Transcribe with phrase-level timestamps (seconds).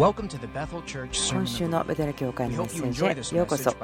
[0.00, 3.74] 今週のベテル教会のメッセージへようこそエ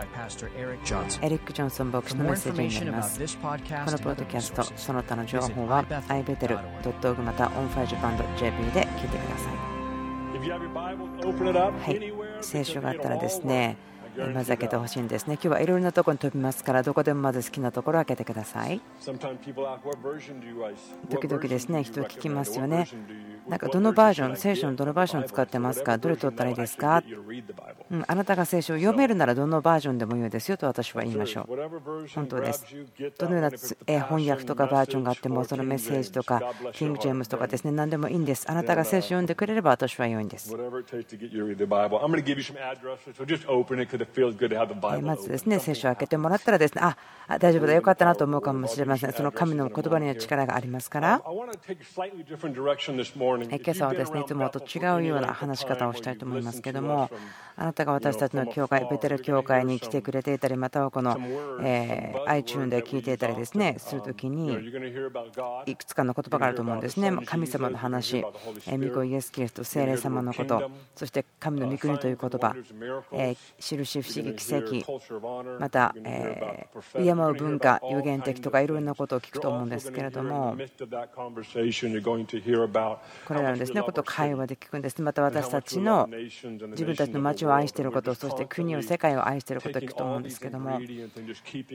[1.28, 3.18] リック・ジョンソン牧師のメッセージになります。
[3.18, 9.56] このポッドキャストその他の情報は ibetel.org また onfirejapan.jp で聞いてください。
[11.68, 12.00] はい。
[12.42, 13.76] 聖書があったらですね
[14.34, 15.34] まず開けてほしいんですね。
[15.34, 18.80] 今日はいろいろなところに飛びますから、どこでもまず好きなところを開けてください。
[21.10, 22.88] 時々ですね、人聞きますよね。
[23.48, 27.02] なんかどのバージョン、聖書のどのバージョンを使ってますか、どれ取ったらいいですか、
[27.90, 32.08] うん、あなたが聖書を読めるならどのバージョンでもいいですよと私は言いましょう。
[32.12, 32.66] 本当です。
[33.18, 33.50] どのような
[34.02, 36.42] 翻訳とかバージョンがあっても、そのメッセージとか、
[36.72, 38.50] キング・ジェームスとかですね、何でもいいんです。
[38.50, 40.52] あなたが聖書を読んでくれれば私は良いんです。
[45.02, 46.96] まずですね、聖書を開けてもらったらですね、あ
[47.40, 49.12] 大丈夫だ、よかったなと思うかもしれません。
[49.12, 51.22] その神の言葉には力がありますから。
[51.24, 51.44] 今
[53.70, 57.10] 朝はですね、いつもと違うような話し方をしたいと思いますけども、
[57.56, 61.18] あなたが私たちの教会、ベテル教会に来てくれていたり、またはこの、
[61.62, 64.52] え iTune で聞いていたりですね、するときに、
[65.66, 67.10] いくつかの言葉があると思うんですね。
[67.24, 68.30] 神様の話、御
[68.94, 72.54] 子イエス・キリスト、聖霊様のこと、そして神の御国という言葉、
[73.58, 74.84] 印、不思議、奇跡、
[75.58, 75.94] また、
[76.94, 80.56] 敬う文化、有限的とかいろいろなことを聞くと思うんですけれども、
[83.26, 85.02] これらのですねことを会話で聞くんです。
[85.02, 86.08] また私たちの
[86.70, 90.80] 自分たちの町を愛していること、そして国を、世界を愛していることを聞くと思うんですけども、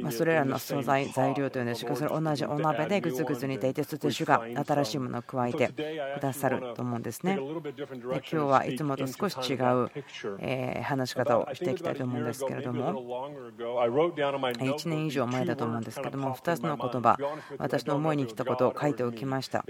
[0.01, 7.35] まそれらの素材、材料というんですが、それ同じお鍋でぐつぐつ煮ていて、そして主が新しいものを加えてくださると思うんですね。
[7.35, 9.89] で今日はいつもと少し違う
[10.83, 17.17] 話し方をしていきたいとと思うんですけれども、1年以上前だと思うんですけども、2つの言葉、
[17.57, 19.63] 私の思いに来たことを書いておきました。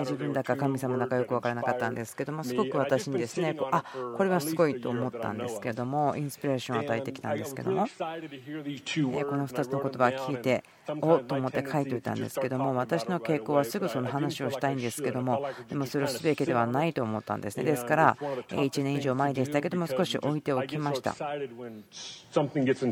[0.00, 3.84] 自分だか神様だかよく分からなかったんですけども、すごく私にですね、あ
[4.16, 10.64] これはすごいと思ったんですけども、インスピレーションを与えてきたんですけども、この2つの言葉を聞いて、
[11.00, 17.64] おと思って書いておいたんですけども、私の傾向はすぐその話をしたいんですけども、でもそれをすべきではないと思ったんですね。
[17.64, 18.16] ですから、
[18.48, 21.14] 1年以上前でしたけども、少し置いておきました。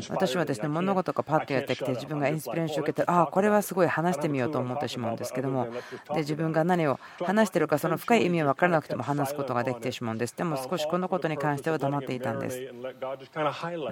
[0.09, 5.67] 私はですね物事がパッとやってきて自分がインスピレーションを受けてああこれはすごい話してみようと思ってしまうんですけども
[6.13, 12.61] で自分が何を話してるかその深い意味は分からなくても話すことができてしまうんですでも少しこのことに関しては黙っていたんです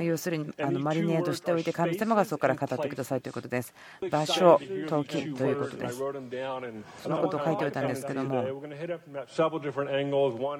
[0.01, 3.73] 要するにあのマリネードしておいて神様がそこから語ってくださいということです
[4.09, 5.97] 場所時ということです。
[5.97, 8.45] そのことを書いておいたんですけども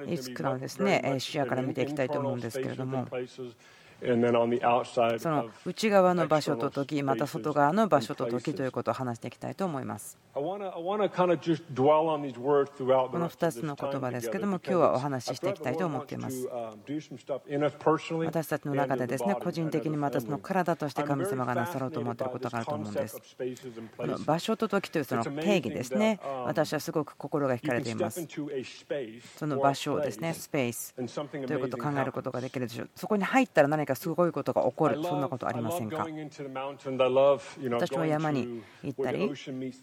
[0.07, 1.15] いつかのですね。
[1.19, 3.07] 視野から見ていきたいと思うんですけれども
[5.17, 10.17] その内側の場所と時、また外側の場所と時ということを話していきたいと思います。
[10.33, 16.49] この2つの言葉ですけども、今日はお話ししていきたいと思っています。
[18.25, 23.21] 私たちの中でですね、個人的にまたその体として神様がなさろうと思っていることがあると思うんです。
[23.95, 28.27] この場所と時というその定義ですね、私はすごく心が惹かれています。
[29.37, 31.01] その場所ですね、スペースと
[31.53, 32.89] いうことを考えることができるでしょう。
[32.95, 36.05] そこに入ったら何かかすごいことが起こる、そんなことありませんか？
[37.71, 39.31] 私は山に行ったり、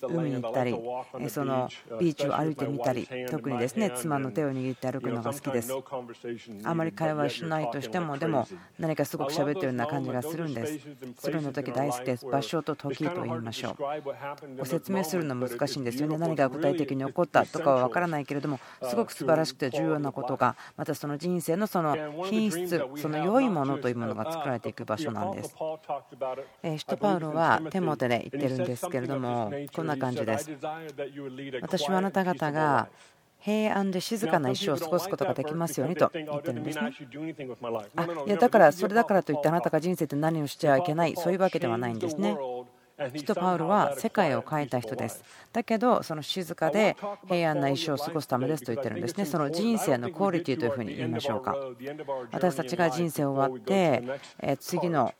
[0.08, 0.76] 海に行ったり、
[1.28, 5.72] そのビーチを歩いてみたり、特にですね妻の手を握って歩くのが好きです。
[6.64, 8.46] あまり会話しないとしても、でも
[8.78, 10.80] 何かすごく喋ってるような感じがするんです。
[11.18, 12.26] それの時大好きです。
[12.26, 13.76] 場所と時と言いましょう。
[14.58, 16.18] ご説明するの難しいんですよね。
[16.18, 25.54] 何が具体的に起こったとかは分からないけれども、すごく素晴らしくて重要なことが、またその人生のその品質、その良いものというものが作られていく場所なんです。
[26.78, 30.50] 使徒パウロはテモテで言ってるんですけれども、こんな感じです。
[31.60, 32.88] 私はあなた方が
[33.40, 36.92] 平安で静かな一生を過ごすことができますようにと言ってるんですね。
[37.96, 42.36] あいやだからそれだからといってあなたが人生で何をしてはいけないそういうわけではないんですね。
[43.14, 45.24] 使徒パウロは世界を変えた人です。
[45.52, 46.96] だけど、その静かで
[47.28, 49.24] 平安な一生を過ごすためですと言ってるんですね。
[49.24, 51.56] その人生のクオリティというふうに言いましょうか。
[52.32, 54.02] 私たちが人生終わって、
[54.58, 55.14] 次の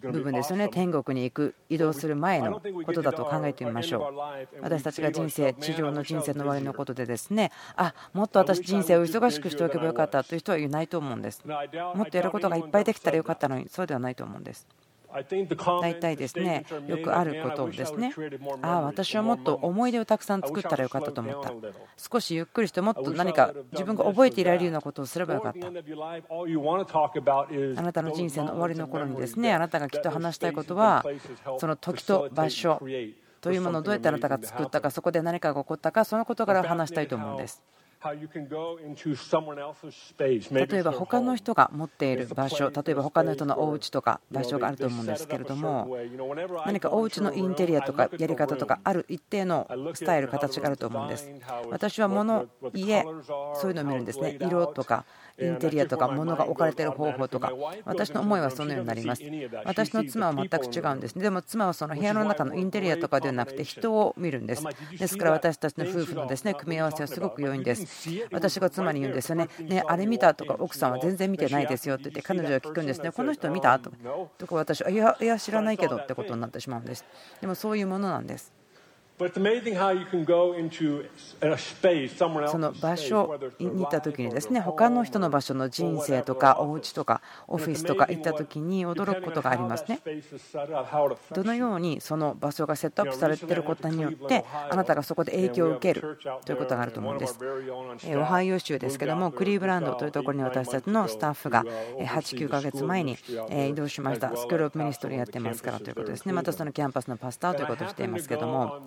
[0.00, 14.66] 部分ですよね天国に行く移動する前のことだと考えてみましょう私たちが人生地上の人生の終わりのことでですねあもっと私人生を忙しくしておけばよかったという人はいないと思うんですもっとやることがいっぱいできたらよかったのにそうではないと思うんです
[15.82, 18.12] 大体ですねよくあることですね。
[18.62, 21.52] ああ私はもっと思い出をたくさん作ったらよかったと思った。
[21.96, 25.66] 少しゆっくりしてもっと何か自分が覚えていられるようなことをすればよかった。
[25.66, 25.70] あ
[27.82, 31.04] なたの人生の終わりの頃にですねあなたがきっと話したいことは
[31.58, 32.80] その時と場所
[33.40, 37.62] というものをどうやってあなたが作ったかそこで何かが起こったかそのことから話したいと思うんです
[40.50, 45.98] 例えば他の人が持っている場所例えば他の人のお家とか場所があると思うんですけれども
[46.64, 51.30] 何かお家のインテリアとかやり方とかある一定のスタイル形があると思うんです。
[51.70, 53.04] 私は物家
[53.54, 54.38] そういうのを見るんですね。
[54.40, 55.04] 色とか
[55.38, 57.52] インテリアとか物が置かれている方法とか。
[57.84, 59.22] 私の思いはそのようになります。
[59.64, 61.18] 私の妻は全く違うんです。
[61.18, 64.64] でも妻はその部屋の中のインテリアとかではなくて人を見るんです。
[64.98, 67.89] ですから私たちの夫婦のですね組み合わせはすごく良いんです
[68.30, 69.48] 私が妻に言うんですよね。
[69.60, 73.10] ねあれ見たとか奥さんは全然見てないですよって言って彼女は聞くんですね。
[73.12, 73.90] この人見たと
[74.46, 77.04] か私はいやいや知らないけどってことになってしまうんです。
[77.40, 78.52] でもそういうものなんです
[82.48, 90.00] その場所に行った時にですね他の人の場所の人生とかお家とかオフィスとか行った時に驚くことがありますね。
[91.32, 97.38] どのようにその場所がセットアップされていることによってあなたがそこで影響を受けるということがあると思うんです。
[98.16, 101.64] オハイオ州ですけどもクリーブランドというところに私たちのスタッフが
[101.98, 103.16] 89ヶ月前に
[103.68, 104.36] 移動しました。
[104.36, 106.32] School of Ministry やってますからということですね。
[106.32, 108.80] またそのキャンパスの pastor ということをしていますけども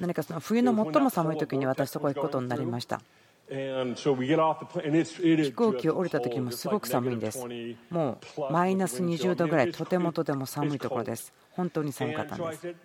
[0.00, 3.00] 何かその冬の最も寒い時に私そこへ行くことになりました。
[3.50, 3.56] 飛
[5.52, 7.44] 行機を降りた時もすごく寒いんです。
[7.90, 11.32] もうマイナス20度ぐらい、とてもとても寒いところです。
[11.50, 12.62] 本当に寒かったんです。
[12.62, 12.76] で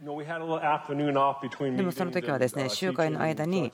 [1.83, 3.71] もその時はですね集会の間に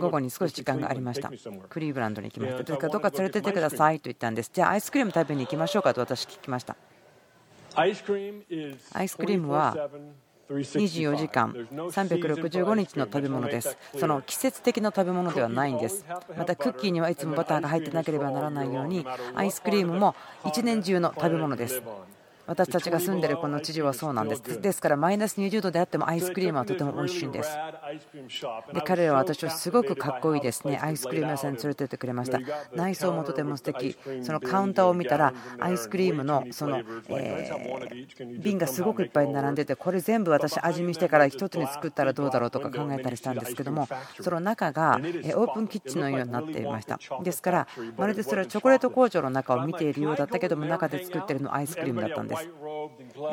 [0.00, 1.30] 午後に少し時間がありました。
[1.68, 2.64] クリーブランドに行きました。
[2.64, 4.50] ですからどっか連れてってくださいと言ったんです。
[4.52, 6.74] じゃあアイスクリーム食べに行きましょうかと私聞きました。
[7.76, 9.90] アイスクリームは
[10.48, 13.76] 24時間365日の食べ物です。
[13.98, 16.04] その季節的な食べ物ではないんです。
[16.36, 19.04] またクッキーにはいつもバターが入ってなければならないように
[19.34, 20.14] アイスクリームも
[20.46, 21.82] 一年中の食べ物です。
[22.46, 24.60] 私たちが住んでいるこの地上はそうなんです。
[24.60, 27.50] ですからマイナス20度であってもアイスクリームはとても美味しいんです。
[28.72, 30.78] で彼らは私はすごくかっこいいですね。
[30.82, 32.40] アイスクリーム屋さんに連れてってくれました。
[32.74, 33.96] 内装もとても素敵。
[34.22, 37.50] そのカウンターを見たらアイスクリームのその、え
[38.40, 43.88] 瓶がすごくいっぱい並んでてこれ全部私味見してから1つに作ったらどうだろうとか考えたりしたんですけども
[44.20, 46.98] その中がオープンキッチンのようになっていました。
[47.22, 52.33] ですからまるでそれはチョコレート工場の中を見ているようだったけども中で作っているのはアイスクリームだったんです。
[52.34, 52.48] です。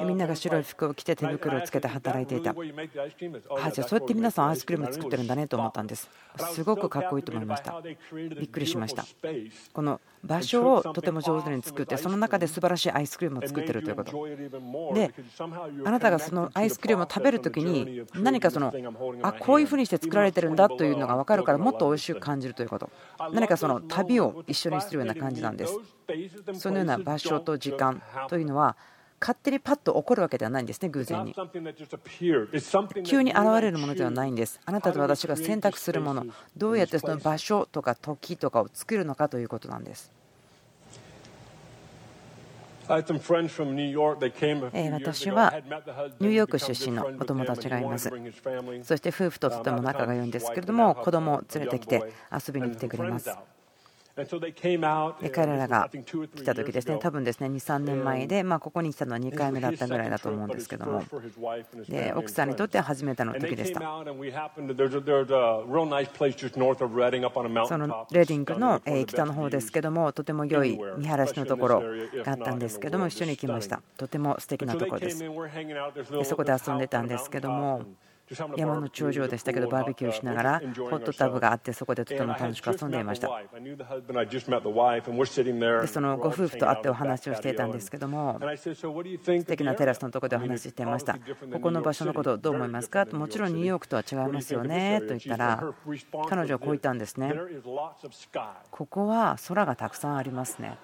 [0.06, 2.52] みんなが白い服を着て手袋をつけて働いていた。
[2.52, 6.10] あじゃあそうやって皆さんアイスクリーム作ってるんだねと思ったんです。
[6.54, 7.82] すごくかっこいいと思いました。
[7.82, 9.06] びっくりしました。
[9.74, 14.26] この場所をとても上手に作ってその中で素晴らしいアイスクリームを作ってるということ。
[14.94, 15.14] で
[15.86, 18.74] あなたがそのアイスクリームを食べるときに何かその
[19.24, 22.90] あこういうふうにして作られてるんだというのが分かるからもっと美味しく感じるということ。
[23.34, 25.78] 何かその旅を一緒にするような感じなんです。
[26.54, 28.76] そのような場所と時間というのは
[29.22, 31.36] 勝手にパッと起こるわけではないんですね、偶然に。
[33.06, 34.60] 急に現れるものではないんです。
[34.66, 36.26] あなたと私が選択するもの、
[36.58, 40.12] どうやってその場所とか時とかを作るのかということなんです。
[42.88, 43.04] 私
[45.30, 45.54] は
[46.20, 48.12] ニューヨーク出身のお友達がいます。
[48.84, 53.38] そして夫婦ととても仲が良いんですけれども、子供を連れてきて遊びに来てくれます。
[54.16, 61.04] 彼らが来た時ですね、多分ですね2、3年前で、まあ、ここに来たのは2回目だったぐらいだと思うんですけども、
[61.88, 63.80] で奥さんにとっては初めての時でした。
[63.80, 63.86] そ
[67.78, 71.82] のレディングの北の方ですけども、とても良い見晴らしのところ
[72.24, 73.82] があったんですけども、一緒に行きました。
[73.98, 75.20] とても素敵なところです。
[75.20, 77.82] でそこで遊んでたんですけども、
[78.56, 83.30] 山の頂上でしたけどバーベキューしながらホットタブがあってそこでとても楽しく遊んでいました。
[85.82, 91.18] でそのご夫婦と会ってお話をしていたんですけども素敵なテラスのところでお話ししていました。
[91.52, 93.06] ここの場所のことどう思いますか？
[93.12, 95.74] もちろんニューヨークとは違いますよねと言ったら
[96.30, 97.34] 彼女はこう言ったんですね。
[98.72, 100.78] ここは空がたくさんありますね。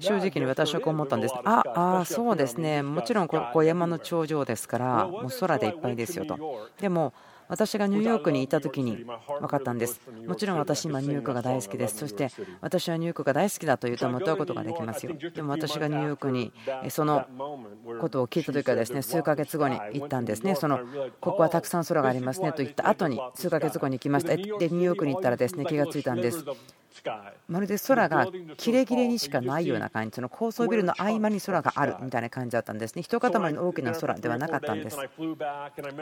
[0.00, 1.34] 正直に私はこう思ったんです。
[1.44, 1.62] あ
[2.00, 6.70] あ、そうですね、もちろんここ山の頂上ですから、もう空でいっぱいですよと。
[6.80, 7.12] でも
[7.48, 9.04] 私がニューヨークにいた時に
[9.40, 10.00] 分かったんです。
[10.26, 11.98] もちろん私、今ニューヨークが大好きです。
[11.98, 15.14] そして私はニューヨークが大好きだというとも問うことができますよ。
[15.34, 16.52] でも私がニューヨークに
[16.90, 17.26] その
[18.00, 20.54] ことを聞いた時はですね数ヶ月後に行ったんですね。
[20.54, 20.80] その
[21.20, 24.36] ここはたくさん空がありますねと言った後に数ヶ月後に行きました。
[24.36, 26.44] でニューヨークに行ったらですね気がついたんです。
[27.46, 28.26] まるで空が
[28.56, 33.02] キレキレにしかないような感じ、その高層ビルの合間に空があるみたいな感じだったんですね。
[33.02, 34.96] 一塊の大きな空ではなかったんです。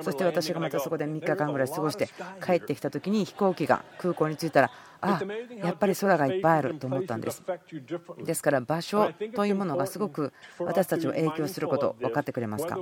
[0.00, 2.08] そして私がまたそこで3日間ぐらい過ごして
[2.44, 5.20] 帰ってきた時に飛行機が空港に着いたらあ
[5.62, 7.42] やっぱり空がいっぱいあると思ったんです。
[8.24, 12.78] ですから場所というものがすごく私たちを影響すること分かってくれますか？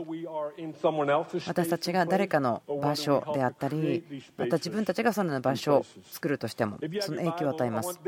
[1.46, 4.04] 私たちが誰かの場所であったり
[4.36, 8.00] また自分たちがそのような場所を作るとしてもその影響を与えます。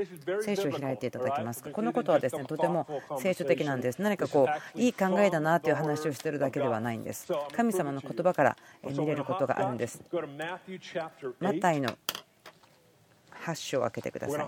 [0.42, 1.70] 聖書を開いていただけますか？
[1.70, 2.86] このことはですねとても
[3.18, 4.02] 聖書的なんです。
[4.02, 7.32] 何かこういい考えだなという話をしてるだけではないんです。
[7.54, 10.02] 神様の言葉から見れることがあるんです。
[11.40, 11.90] マタイの
[13.46, 14.42] 8章を開けてくださ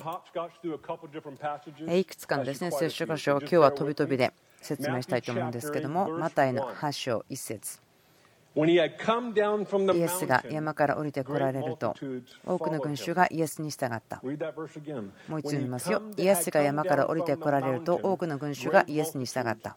[1.88, 2.00] い。
[2.00, 7.80] いくつかのですね聖書箇所を今日は飛び飛びで説明したいと思うんですけども、マタイの8章1節
[8.56, 11.94] イエスが山から降りてこられると、
[12.44, 14.20] 多くの群衆がイエスに従った。
[14.20, 14.34] もう
[15.40, 16.02] 一度言いますよ。
[16.16, 19.76] イエスが山から降りてこられると、多くの群衆がイエスに従った。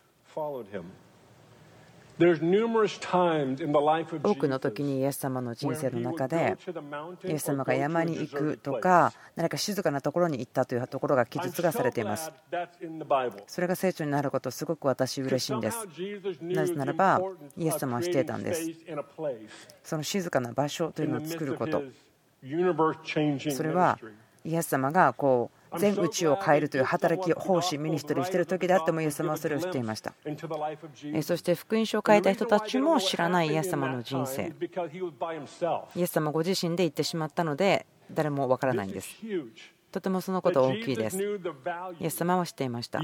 [4.23, 6.55] 多くの時にイエス様の人生の中で
[7.25, 12.31] イエス様が山に行くとか何か静かなところに行ったというところが記述がされています。
[13.47, 15.87] それが聖書になることすごく私嬉しいんです。
[16.41, 17.19] なぜならば
[17.57, 18.69] イエス様はしていたんです。
[19.83, 21.81] その静かな場所というのを作ること。
[23.51, 23.99] それは
[24.43, 30.13] イエス様がこう全宇宙を変えるという働きを奉仕ミニストリーしている時であってもイエス様はそれを知っていました。
[31.21, 34.53] そして福音書を書いた人たちも知らないイエス様の人生。
[35.95, 39.15] イエス様ご自身で言ってしまったので誰もわからないんです。
[39.91, 41.21] とてもそのことは大きいです。
[41.99, 43.01] イエス様は知っていました。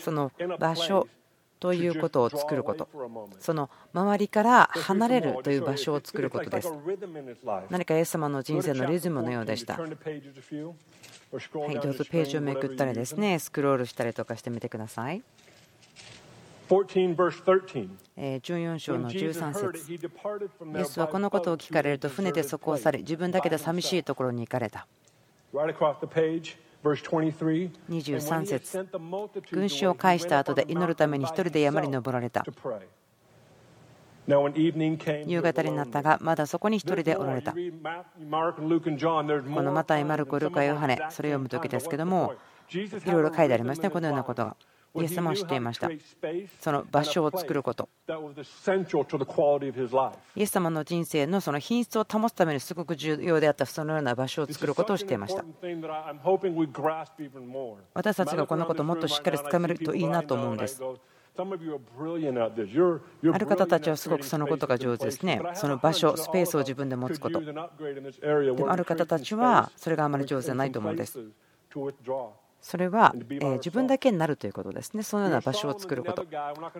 [0.00, 1.06] その場所
[1.62, 2.88] ということを作ること。
[3.38, 6.72] その周りから離れるという場所を作ることです。
[7.70, 9.74] 何かイエス様の人生のリズムのようでした。
[9.74, 9.90] はい
[11.80, 15.22] どうぞページをめくったりですねスクロールしたりとかしてみてください。
[18.18, 19.92] 14章の13節。
[19.92, 24.88] イエスはこのことを聞かれると船でそこを去り自分だけで寂しいところに行かれた
[26.82, 28.86] 23節
[29.52, 32.44] 群衆を返した後で祈るために一人で山に登られた。
[35.26, 37.52] 夕方になったがまだそこに一人でおられた。
[37.52, 37.58] こ
[39.62, 42.34] のマタイ、マルコ、ルカ、ヨハネそれを読む時ですけども
[42.70, 44.56] いろいろ書いてありますねこのようなことが
[44.94, 45.88] イエス様は知っていました。
[46.60, 47.88] その場所を作ること。
[50.36, 55.44] イエス様の人生のその品質を保つためにすごく重要であったそのような場所を作ることをしていました。
[57.94, 60.82] 私たちがこのことをもっとしっかりつかめるといいなと思うんです。
[61.34, 61.44] あ
[63.38, 65.40] る方たちはすごくそのことが上手ですね。
[65.54, 67.40] その場所、スペースを自分で持つこと。
[67.40, 67.70] でも
[68.70, 71.18] ある方たちはそれがあまり上手じゃないと思うんです。
[72.62, 73.14] それは
[73.56, 76.24] 自分だけになるということですね、そのような場所を作ること。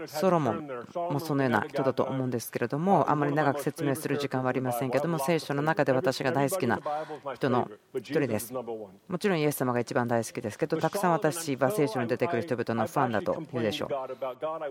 [0.07, 0.69] ソロモン
[1.11, 6.81] もそのような人だと思うんですけれども、あまり長く説明する時間はありませんけれども、聖書の中で私が大好きな
[7.35, 8.55] 人の一人です。
[8.55, 13.89] もちろんイエス様が一番大好きですけど、たくさん私は聖書に出てくる人々のファンだと言うでしょ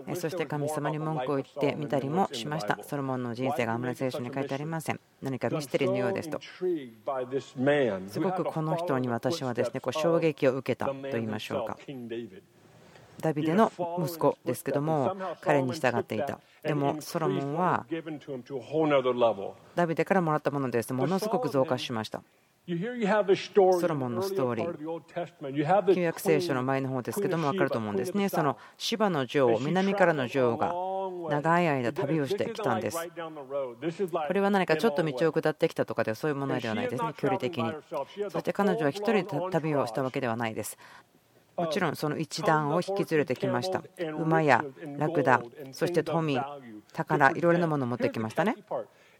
[0.08, 0.16] う。
[0.16, 2.78] そして神様に文句を言ってみたりもしました。
[2.82, 5.00] ソロモンの人生があまり聖書に書いてありません。
[5.20, 6.40] 何かミステリーのようですと。
[8.08, 10.92] すごくこの人に私はですねこう衝撃を受けた。
[11.02, 11.78] と言いましょうか。
[13.20, 13.70] ダビデの
[14.04, 16.40] 息子ですけども彼に従っていた。
[16.62, 17.86] でもソロモンは
[19.74, 20.92] ダビデからもらったものです。
[20.92, 22.22] ものすごく増加しました。
[22.66, 25.94] ソロモンのストーリー。
[25.94, 28.28] 旧約聖書の前の方ですけども分かると思うんですね。
[28.28, 30.72] その芝の女王南からの女王が
[31.30, 32.98] 長い間旅をしてきたんです。
[34.26, 37.12] これは何かちょっと道を下ってきたとかではそういうものではないですね。
[37.16, 37.72] 距離的に。
[38.30, 40.78] そして彼女は1人で旅をしたわけではないです。
[41.56, 43.82] もちろんその一団を引き連れてきました。
[44.18, 44.64] 馬や
[44.98, 46.38] ラクダそして富
[46.92, 48.56] 宝いろいろなものを持ってきましたね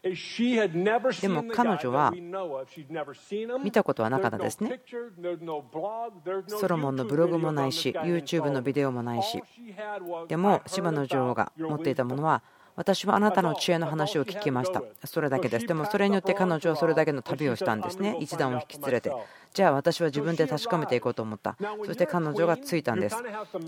[0.03, 2.13] でも彼女は
[3.63, 4.81] 見たことはなかったですね。
[6.47, 9.41] ソロモンのブログもないし、YouTube のビデオもないし、
[10.27, 12.43] でも芝の女王が持っていたものは
[12.75, 14.81] 私はあなたの知恵の話を聞きました。
[15.05, 15.67] それだけです。
[15.67, 18.17] でもそれによって彼女はそれだけの旅をしたんですね。
[18.19, 19.11] 一段を引き連れて。
[19.53, 21.55] じゃあ私は自分で確かめていこうと思った。
[21.85, 23.17] そして彼女がついたんです。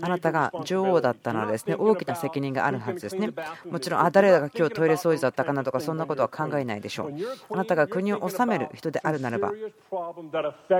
[0.02, 3.30] あなたが女王だったならですね、大きな責任があるはずですね。
[3.70, 7.12] もちろん、あ、誰だが今日トイレ掃除だったかなとか、そんなことは考えないでしょう。
[7.50, 9.52] あなたが国を治める人であるならば、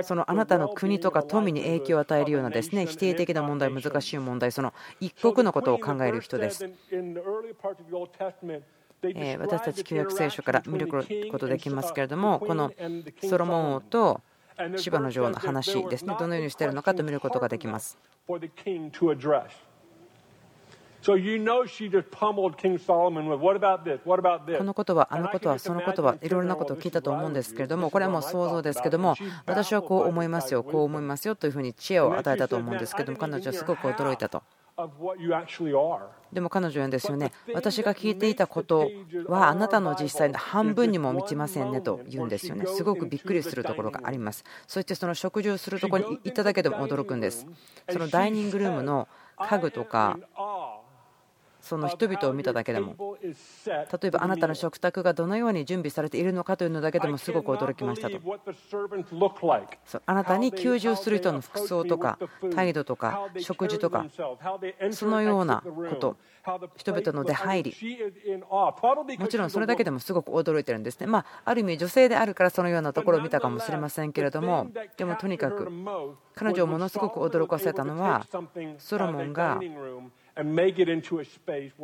[0.03, 6.69] そのあなたの国とか富に影響を与えるようなですね、否定的な問題、難しい問題、その一国のことを考える人です。
[9.39, 12.71] 私たち旧約聖書から見ることできますけれどもこの
[13.23, 14.21] ソロモン王と
[14.75, 16.15] 芝の女王の話ですね。
[16.19, 17.97] どのようにしているのかと見ることができます。
[18.25, 18.39] こ
[24.63, 34.41] のことは、あのことは、そのことはいろいろなことを聞いたと思うんですけれども、これはもう想像ですけども、私はこう思いますよ、こう思いますよというふうに知恵を与えたと思うんですけども、彼女はすごく驚いたと。
[36.31, 38.91] でも彼女はですよね、私が聞いていたこと
[39.27, 42.67] はあなたの実際の半分にも満ちませんねと言うんですよね。
[42.67, 44.43] すごくびっくりするところがあります。
[44.67, 47.47] そしてその食事をするところに行っただけでも驚くんです。
[47.89, 49.07] そのダイニングルームの
[49.39, 50.19] 家具とか
[51.67, 52.95] その人々を見ただけでも。
[53.21, 58.19] 例えばあなたの食卓がどのように準備されているのかというのだけでもすごく驚きましたと。
[60.05, 62.17] あなたに求従する人の服装とか
[62.55, 64.05] 態度とか食事とか
[64.91, 66.17] そのようなこと
[66.77, 67.73] 人々の出入り。
[69.19, 71.07] もちろんそれだけでもすごく驚いてるんですね。
[71.07, 75.69] まあある意味女性であるからそのようなところを見たかもしれませんけれどもでもとにかく
[76.35, 78.25] 彼女をものすごく驚かせたのは
[78.77, 79.59] ソロモンが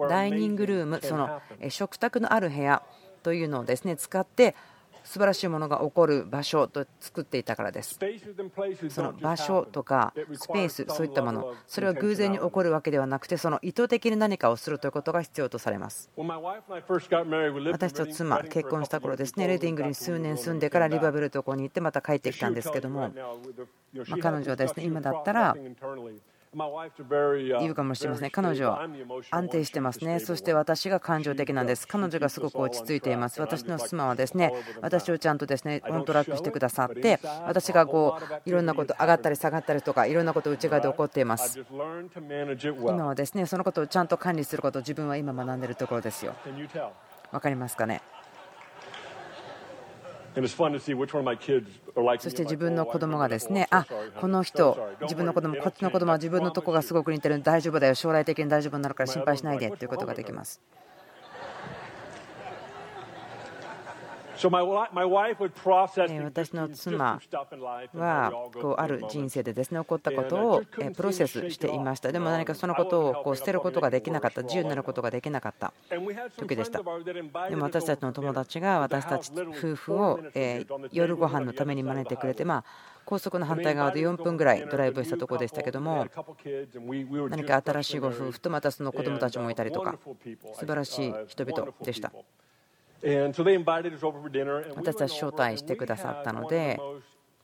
[0.10, 2.84] ダイニングルーム、その食卓のある部屋
[3.24, 4.56] というのをですね使って
[5.04, 8.00] 素晴らしいものが起こる場所と作っていたからです。
[8.90, 16.10] その場所とかスペース、そういったもの、それは偶然に起こるわけではなくて、その意図的に何かをするということが必要とされます。
[16.16, 23.12] 私と妻、結婚した頃ですね、レディングに数年住んでからリバベルとこに行ってまた帰ってきたんですけども、
[24.08, 25.56] ま彼女はですね今だったら
[26.56, 28.30] 言うかもしれません。
[28.30, 28.88] 彼女は
[29.32, 30.20] 安定してますね。
[30.20, 31.88] そして私が感情的なんです。
[31.88, 33.42] 彼女がすごく落ち着いています。
[33.42, 41.64] 私の妻はですね、私をちゃんとですね、オントラックしてくださって、私がこういろんなこと上がったり下がったりとか、いろんなこと内側で起こっています。
[41.70, 46.36] 今はですね、そのことをちゃんと管理することを自分は今学んでいるところですよ。
[47.32, 48.02] 分かりますかね？
[52.20, 53.86] そして自分の子供がですね、あ
[54.20, 57.42] この人、自分の子供、こっちの子供は自分のとこがすごく似てる。
[57.42, 60.62] 大丈夫だよ、将来的に大丈夫になるから心配しないでということができます。
[66.24, 67.20] 私の妻
[67.94, 70.64] はこうある人生でですね起こったことを
[70.96, 72.12] プロセスしていました。
[72.12, 74.42] でも何かそのことをこう捨てることができなかった。
[74.44, 75.74] 自由になることができなかった。
[76.38, 76.80] 時でした。
[77.50, 80.20] でも私たちの友達が私たち夫婦を
[80.92, 82.64] 夜ご飯のために招いてくれてまあ
[83.06, 86.08] 高速の反対側で4分ぐらいドライブしたところでしたけども
[87.30, 89.98] 何か新しいご夫婦とまたその子供たちもいたりとか
[90.54, 92.12] 素晴らしい人々でした
[93.04, 96.80] 私たち招待してくださったので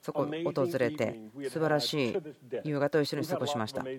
[0.01, 1.19] そこを訪れて
[1.49, 2.17] 素晴らしい
[2.63, 3.83] 夕方を一緒に過ごしました。
[3.83, 3.89] 素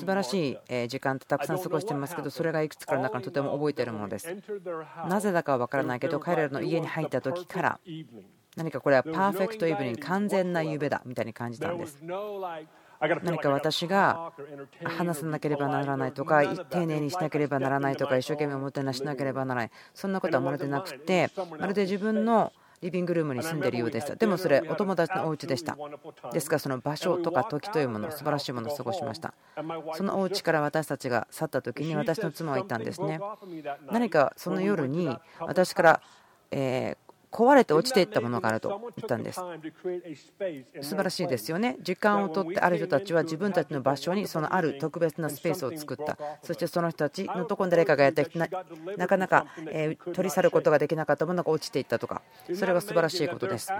[0.00, 4.36] 晴らしい時間ってたくさん過ごしてますけどそれがいくつかの中にとても覚えているものです。
[5.08, 7.80] なぜだかは分からないけど彼らの家に入った時から
[8.56, 12.02] 何かこれはパーフェクトイブニング完全な夢だみたいに感じたんです
[13.00, 14.32] 何か私が
[14.84, 19.70] 話さなければならないとか丁寧にしなければならないとか一生懸命おもてなしなければならない。
[19.94, 24.16] そんなことはまるでなくてまるで自分のリビングルームに住んでいるようでした。
[24.16, 25.76] でもそれお友達のお家でした。
[26.32, 29.34] ですからその場所とか時というもの素晴らしいものを過ごしました。
[29.94, 33.20] そのお家から私たちが去った時に私の妻は言ったんですね。
[33.90, 36.02] 何かその夜に私から
[36.50, 36.96] え
[37.30, 39.40] 壊れて落ちていったものがあると言ったんです。
[40.80, 41.76] 素晴らしいですよね。
[41.80, 46.18] 時間をとってある人たちは自分たちの場所にそのある特別なスペースを作った。
[46.42, 49.46] そしてその人たちのとこに誰かがやってきてなかなか
[50.12, 52.22] 取り去ることができなかったものが落ちていったとか、
[52.54, 53.72] それは素晴らしいことです。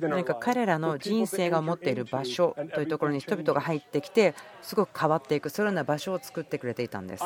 [0.00, 7.24] 何か彼らの人生が持っている場所というところに人々が入ってきて、すごく変わっていく、そういうような場所を作ってくれていたんです。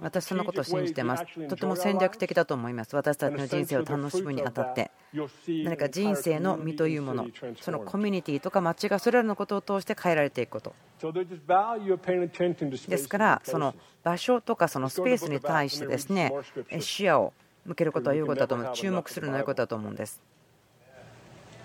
[0.00, 1.24] 私、そのことを信じてます。
[1.48, 2.94] とても戦略的だと思います。
[2.96, 4.90] 私たち人生を楽しむにあたって
[5.48, 7.26] 何か人生の身というもの
[7.60, 10.74] そのコミュニティとか街がそれらのことを通して変えられていくこと。
[12.88, 16.32] ですからその場所とかそのスペースに対してですね
[16.78, 17.32] 視野を
[17.64, 18.74] 向けることはいうことだと思う。
[18.74, 20.22] 注目するのはいうことだと思うんです。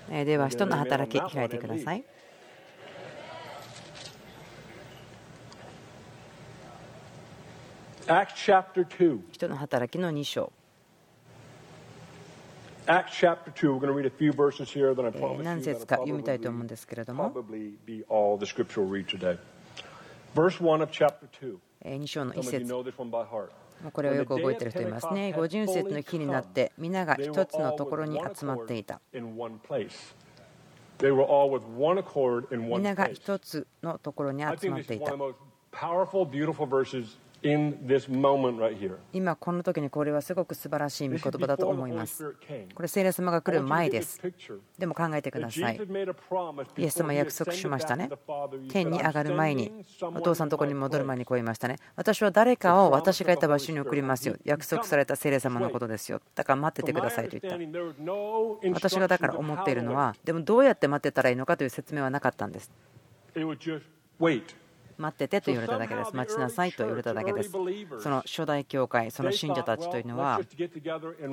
[0.09, 2.03] では人の働き開いてください。
[9.31, 10.51] 人の働きの2章
[15.43, 17.33] 何節か読みたいと思うんですけれども。
[21.83, 22.73] 2章の1節
[23.91, 25.33] これをよく覚えている人いますね。
[25.35, 29.01] 50節の日になって、皆が一つのところに集まっていた。
[32.77, 35.13] 皆が一つのところに集まっていた。
[39.13, 42.35] 今この時にこれはすごく素晴らしい御言葉だと思います。
[42.73, 44.19] これ聖霊様が来る前です。
[44.79, 45.79] でも考えてください。
[46.77, 48.09] イエス様約束しましたね。
[48.69, 51.77] 天に上がる前に、お父さんのところに戻る前にこう言いましたね。
[51.95, 54.35] 私は誰かを私がいた場所に送りますよ。
[54.43, 56.21] 約束された聖霊様のことですよ。
[56.33, 57.59] だから待っててくださいと言った。
[58.73, 62.71] 私がだから思っているのは、でもどうやって待ってたらいいのかという説明はなかったんです。
[64.97, 66.15] 待っててと言われただけです。
[66.15, 67.51] 待ちなさいと言われただけです。
[67.51, 70.39] その初代教会、その信者たちというのは、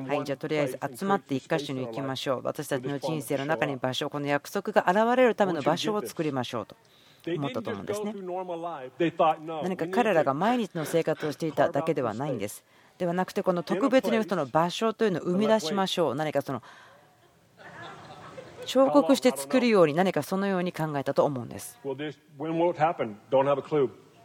[0.08, 2.40] はい、じゃあとりあえず集まって一箇所に行きましょう。
[2.44, 6.76] 私たちの人生の中に場所、この約束が現れるための場所を作りましょうと。
[7.30, 8.14] 思ったと思うんですね。
[9.62, 12.64] 何か彼らが毎日の生活をしていただけではないんです。
[12.98, 16.14] ではなくて、この特別にその場所というのを生み出しましょう。
[16.14, 16.62] 何かその
[18.66, 21.78] 彫刻して作るように何かそのように考えたと思うんです。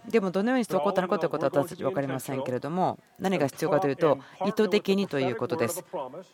[0.07, 5.83] でもどのようにして起こったのかということは私たち分かりませんけれども何が必要かというと意図的にということです。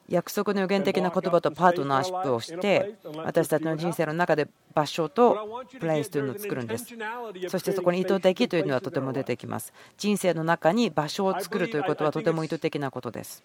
[0.08, 6.96] 約束の予言的な言葉とパートナーシップをして私たちの人生の中で場所とプレイスというのを作るんです。
[7.48, 9.74] そしてそこに意図的というのはとても出てきます。
[9.98, 13.44] 人生の中に場所を作るということはとても意図的なことです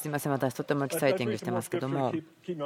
[0.00, 2.10] すみません、私とてもエキサイティングしてますけども。
[2.46, 2.64] 今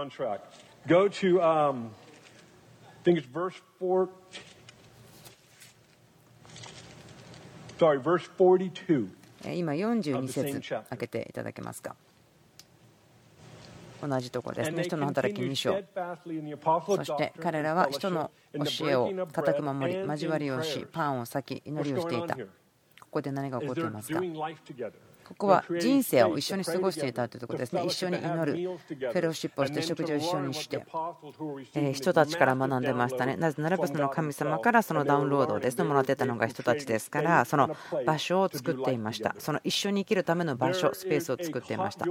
[9.73, 11.97] 42節開けていただけますか？
[14.01, 14.85] 同じところですね。
[14.85, 15.73] 人の働き2章。
[16.97, 18.31] そして彼らは人の
[18.79, 22.37] 教えを固く守り、交わりをし、パンを裂き、祈りをしていた。
[22.37, 22.43] こ
[23.11, 24.21] こで何が起こっていますか？
[25.25, 27.85] ここは人生を一緒に過ごしていたというところですね。
[27.85, 30.85] 一緒に祈る、フェローシップをして食事を一緒にして、
[31.75, 33.37] え人たちから学んでましたね。
[33.37, 37.75] なぜならばその神様からそのダウンロードをですねもらってたのが人たちですから、その
[38.07, 39.35] 場所を作っていました。
[39.39, 42.07] その一緒に生きるための場所、スペースを作っていました。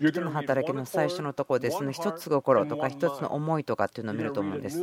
[0.00, 4.82] 人の働きの最初のところですね、一つ心とか一つの思いとかっていうのを見ると思うんです。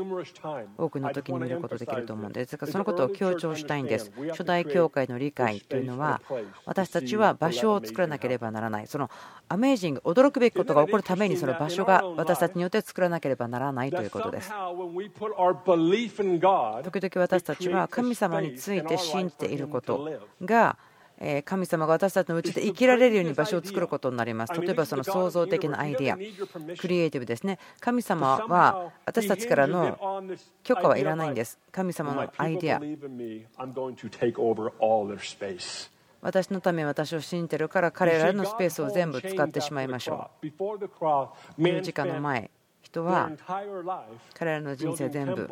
[0.78, 2.52] 多くの時に見ることできると思うんです。
[2.54, 4.12] だからそのことを強調したいんです。
[4.32, 6.20] 初代教会の理解というのは
[6.66, 8.88] 私たちは場所を作らなければならない。
[8.88, 9.12] その
[9.48, 14.50] アメージング驚くべきことが起こるためにその場所が私たちによって作らなければならないということです。
[16.84, 20.10] 時々私たちは神様について信じていること
[20.44, 20.78] が
[21.46, 24.54] 神様が私たちのうちで生きられるように場所を作ることになります。
[24.62, 26.18] 例えばその創造的なアイデア、
[26.78, 27.58] クリエイティブですね。
[27.80, 30.24] 神様は私たちからの
[30.64, 31.58] 許可はいらないんです。
[31.72, 32.82] 神様のアイデア。
[36.22, 40.48] 私のため私を信じてるから彼らのスペースを全部使ってしまいましょう。
[41.58, 42.50] 十字架の前
[42.88, 43.32] 人は
[44.34, 45.50] 彼らの人生全部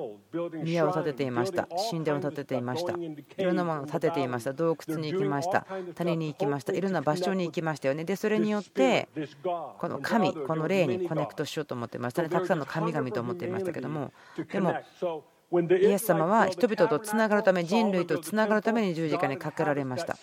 [0.64, 1.68] 宮を建てていました。
[1.92, 2.94] 神殿を建てていました。
[2.94, 4.54] いろんなものを建てていました。
[4.54, 5.68] 洞窟に行きました。
[5.96, 6.74] 谷に行きました。
[6.74, 8.06] いろんな場所に行きましたよね。
[8.06, 9.10] でそれによって
[9.44, 14.14] この神この霊にコネクトしようと思っていましたねたくさんの神々と思っていましたけども。
[14.52, 14.74] でも
[15.52, 20.18] イエス様は人々とつながるため人類とつながるために十字架にかけられました。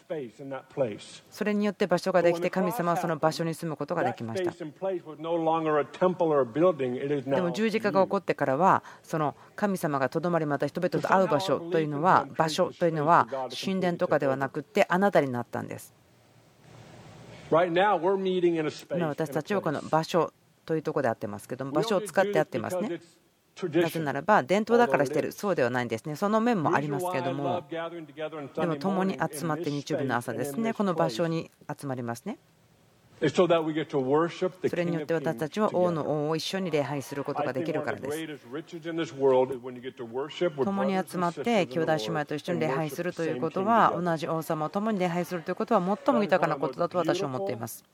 [1.31, 4.51] それによって場所ができて神様はその場所に住むことができました。
[4.51, 4.65] で
[7.41, 13.29] も十字架が起こってからはその神様がとどまりまた人々と会う場所というのは場所というのは
[13.65, 15.95] 神殿とかではなくってあなたになったんです。
[18.97, 20.33] 今私たちはこの場所
[20.65, 23.01] というところで会ってますけども場所を使って会ってますね
[23.63, 25.33] なぜならば伝統だからしてる。
[25.33, 26.17] そうではないんですね。
[26.17, 27.63] その面もありますけれども。
[27.71, 30.73] でも共に集まって日曜日の朝ですね。
[30.73, 32.39] この場所に集まりますね。
[33.31, 33.47] そ
[34.77, 38.27] れによって私たちは王の王を一緒に礼拝することができるからです。
[40.65, 47.85] 共に集まって兄弟姉妹と一緒に礼拝するということは同じ王様を共に礼拝するということは最も豊かなことだと私は思っています。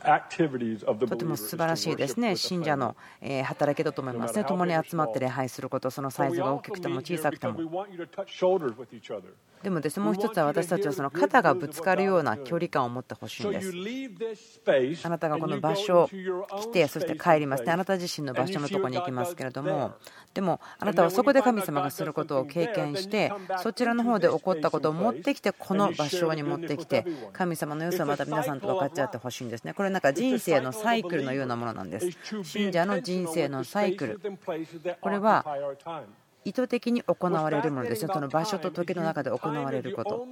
[0.00, 2.96] とても素晴らしいですね、信者の
[3.44, 7.58] 働きだと思いますね、共に集まって礼拝すること、そのサイズが大きくても小さくても。
[9.62, 13.72] でもですもう一つは私たちはその肩がぶつかるような距離感を持ってほしいんです。
[15.04, 19.94] あなたがこの場所を来て、そして帰りますね、あなた自身の場所のところに行きますけれども、
[20.34, 29.74] でもあなたはそこで神様がすることを経験して、そちらの方で起こったことを持ってきて、この場所に持ってきて、神様の良さをまた皆さんと分かっちゃってほしいんですね。
[29.74, 32.10] これなんか人生のサイクルのようなものなんです。
[32.44, 34.20] 信者の人生のサイクル。
[35.00, 35.44] これは
[36.46, 38.10] 意図的に行われるものですよ。
[38.12, 40.24] その場所と時の中で行われること。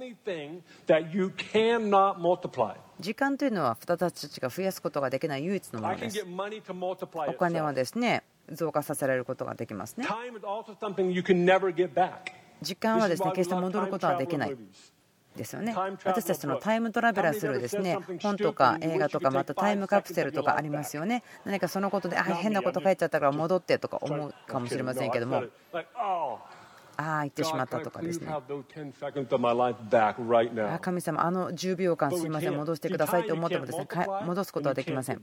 [3.01, 6.25] 時間というのは、二たちが増やすことができない唯一のものです。
[7.27, 10.07] お金はですね、増加させられることができますね。
[12.61, 14.55] 時間はですね決して戻ることはできない。
[15.35, 15.75] ですよね。
[16.03, 17.97] 私たちのタイムトラベラーするですね。
[18.21, 21.23] 本とか映画とかまたタイムカプセルとかありますよね。
[21.43, 25.43] 何かそのことであ変なこと書いちゃったから戻ってとか思うかもしれませんけども
[26.97, 28.27] ああ言ってしまったとかですね。
[30.81, 33.87] 神様あの10秒間すいません戻してくださいと思ってもですね
[34.25, 35.21] 戻すことはできません。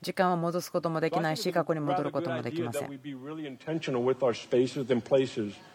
[0.00, 3.00] 時間は戻すこともできないし過去に戻ることもできません。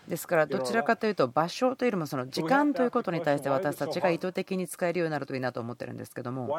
[0.08, 6.58] ですからどちらかというと場所というよりもその時間ということに対して私たちが意図的に使えるようになるといいなと思ってるんですけども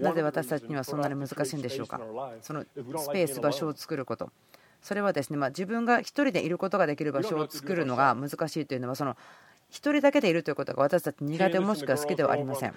[0.00, 2.00] なぜ私たちにはそんなに難しいんでしょうか？
[2.42, 2.68] そのス
[3.10, 4.30] ペース場所を作ること
[4.86, 9.16] それはですね、ま自分が1人でいることができる場所を作るのが難しいというのはその
[9.72, 12.74] 1人だけでいるということが私たち苦手もしくは好きではありません。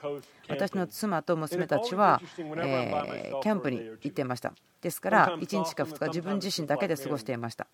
[0.47, 4.53] 私の妻と娘たちは、えキャンプに行っていました。
[4.81, 7.67] ですから1日か2日自分自身だけで過ごしていました。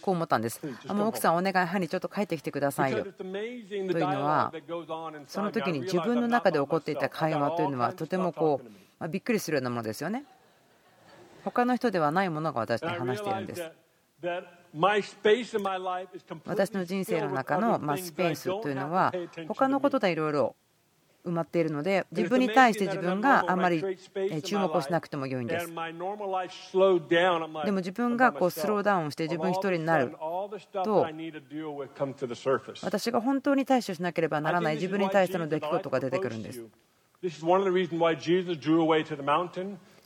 [0.00, 0.58] こう思ったんです。
[0.88, 3.04] あもう奥さんお願いハニーちょっと帰ってきてくださいよ。
[3.04, 4.50] というのは
[5.26, 10.24] その時に自分の中で起こっていた会話というのはとてもこう、まびっくりするようなものですよね
[11.44, 13.70] 他の人ではないものが私に話しているんです。
[16.46, 19.12] 私の人生の中のスペースというのは
[19.48, 20.54] 他のことでいろいろ
[21.24, 23.80] 埋まっているので自分に対して自分があんまり
[24.42, 25.66] 注目をしなくても良いんです。
[25.66, 25.72] で
[27.70, 30.16] も自分がこうスローダウンして自分一人になる
[30.84, 31.06] と
[32.82, 36.64] 私が本当に対処しなければならない自分に対しての出来事が出てくるんです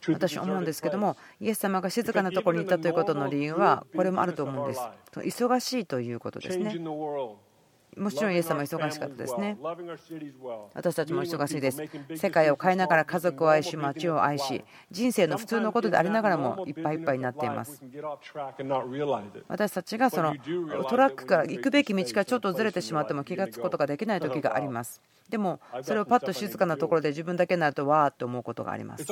[0.09, 4.81] 私思うんですけどもイエス様が静かなところにいたということの理由はこれもあると思うんです。
[5.15, 6.71] 忙しいということですね
[7.97, 9.57] もちろんイエス様は忙しかったですね。
[10.75, 11.83] 私たちも忙しいです。
[12.17, 17.83] 世界を変えながら家族を愛し、街を愛し、人生の普通のことでありながらもいっぱいいっぱいになっています。
[19.49, 20.35] 私たちがその
[20.89, 25.01] トラックから行くべき道からちょっとずれてしまっても気が付くことができない時があります。
[25.31, 29.07] でもそれをパッと静かなところで自分だけになるとわーって思うことがあります。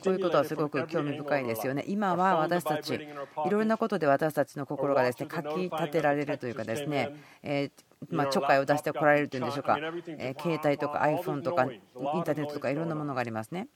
[0.00, 1.84] こういうことはすごく興味深いですよね。
[1.86, 7.70] 今は私たち、いろんなことで私たちの心がですねかき立てられるというかですね、え
[8.08, 11.80] まちょっかいを出してこられるというんでしょうか、え携帯とか iPhone とかイン
[12.24, 13.68] ターネットとかいろんなものがありますね。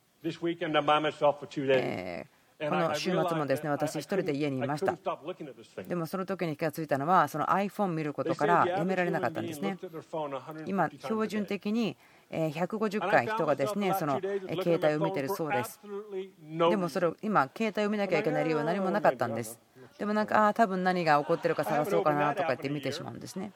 [2.31, 4.99] えこの週末もですね私1人で家にいました。
[5.87, 9.79] でもその時に気がついたのはその iPhone 見ることからやめられなかったんですね。
[10.67, 11.97] 今標準的に
[12.31, 15.81] 150回人がですねその携帯を見てるそうです。
[16.43, 19.61] でもそれを今携帯を見なきゃいけない理由は何もなかったんです。
[19.97, 23.53] でもなんかああ多分何が起こってるか探そうかなとか言って見てしまうんですね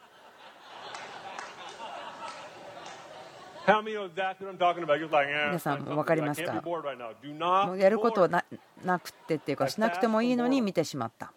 [3.67, 6.63] 皆さん分かりますか？
[6.63, 8.45] もうやることは
[8.85, 11.33] なくてっていうかしなくてもいいのに見てしまった。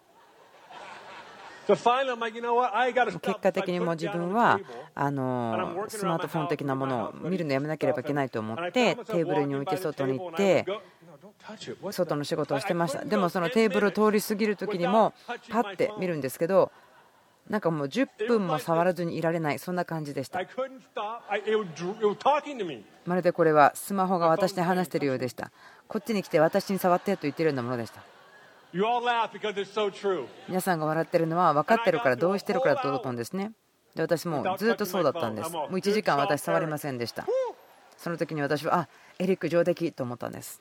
[1.68, 4.60] 結果的にも自分は
[4.94, 10.64] あのスマートフォン的なものを見るのやめなければいけないと思ってテーブルに置いて外に行って
[11.90, 13.04] 外の仕事をしてました。
[13.04, 15.12] でもそのテーブルを通り過ぎる時にも
[15.50, 16.70] パッて見るんですけど
[17.48, 20.40] なんかもう10分も触らずにいられない、そんな感じでした。
[23.04, 25.52] まるでこれはスマホが私に話しているようでした。
[25.86, 28.02] こっちに来て私に触ってと言っているようなものでした。
[30.48, 33.52] 皆さんが笑ってるのは分かってるから同意してるからと思うんですね。
[33.94, 35.50] で私もずっとそうだったんです。
[35.50, 37.26] もう1時間私触りませんでした。
[37.96, 40.60] その時に私は、あエリック上出来と思ったんです。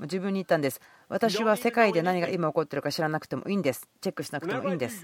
[0.00, 0.80] 自分に言ったんです。
[1.08, 3.88] 私は世界で何が今起こっているか知らなくてもいいんです。
[4.00, 5.02] チェックしなくてもいいんです。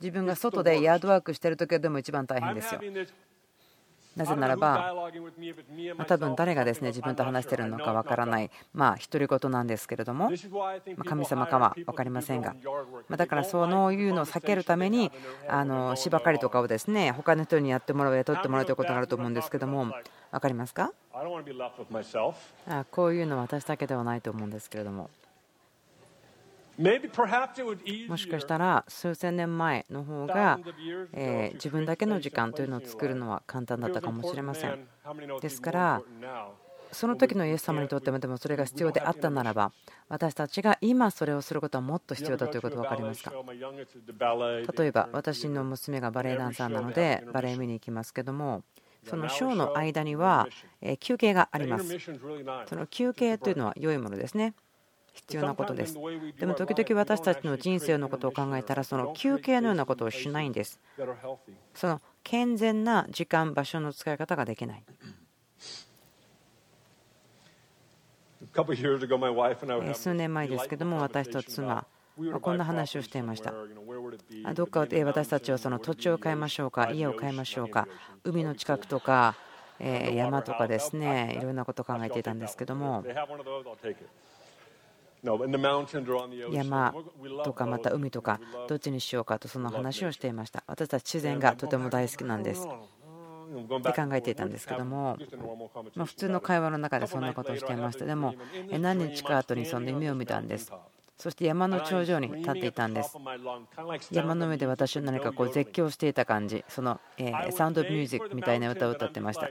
[0.00, 2.80] 自分が外でヤードワークしている時はでも一番大変ですよ。
[4.16, 4.94] なぜならば、
[5.96, 10.30] ま多分誰がですね自分と話しているのかわからない、まあ、独り言なんですけれども、
[10.96, 12.54] ま神様かは分かりませんが、
[13.08, 15.10] まだからそういうのを避けるために、
[15.48, 19.86] あの芝刈りとかをですね他の人にやってもらう、雇ってもらうということがあると思うんですけども、
[20.30, 20.92] 分かりますか？
[22.66, 25.10] あこういうのは私だけではないと思うんですけれども。
[26.78, 30.58] もしかしたら数千年前の方が、
[31.12, 34.86] え自分だけの時間というのを作るのは簡単だったかもしれません。
[35.40, 36.02] ですから
[36.94, 39.72] その時のイエス様にとってもでもそれが必要であったならば
[40.08, 43.32] 私たちが今それをすることはもっと必要だということ分かりますか
[44.78, 48.62] 例えば私の娘がバレエダンサーなのでバレエ見に行きますけども
[49.02, 50.48] そのショーの間には
[51.00, 51.98] 休憩があります。
[52.66, 54.54] その休憩というのは良いものですね
[55.14, 55.94] 必要なことです。
[56.38, 60.80] でも時々私たちの人生のことを考えたらその休憩のようなことをしないんです。
[61.72, 64.84] その健全な時間、場所の使い方ができない。
[69.94, 71.86] 数年前ですけども私と妻
[72.40, 73.52] こんな話をしていました。
[74.54, 77.88] どっかで私たちはその土地を買いましょうか、家を買いましょうか、
[78.24, 79.36] 海の近くとか
[79.80, 83.04] 山とかですね、いろんなことを考えていたんですけども、
[86.52, 86.94] 山
[87.44, 90.62] とかまた海とかどっちにしようかとその話をしていました。
[90.66, 92.66] 私たち自然がとても大好きなんです。
[92.66, 95.16] って考えていたんですけども、
[95.94, 98.04] ま普通の会話の中でそんなことをしていました。
[98.04, 98.34] でも
[98.70, 100.72] 何日か後にその夢を見たんです。
[101.16, 103.16] そして山の頂上に立っていたんです。
[104.10, 107.00] 山の上で私は何かこう絶叫していた感じ、その
[107.50, 109.48] サウンドミュージックみたいな歌を歌ってました。